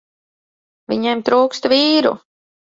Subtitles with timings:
[0.95, 2.19] Viņiem trūkst vīru.